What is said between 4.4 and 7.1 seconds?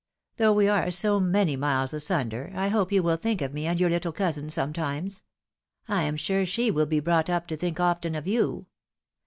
sometimes; I am sure she will be